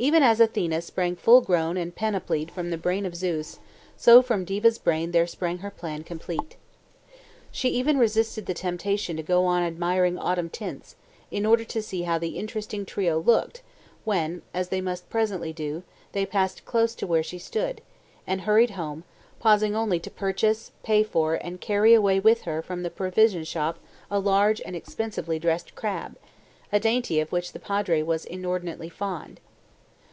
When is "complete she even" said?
6.04-7.98